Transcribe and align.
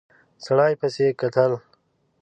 سړي 0.45 0.73
پسې 0.79 1.05
کتل. 1.19 1.51